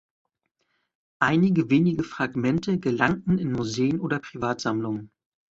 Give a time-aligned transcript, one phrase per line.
[1.21, 5.11] Einige wenige Fragmente gelangten in Museen oder Privatsammlungen.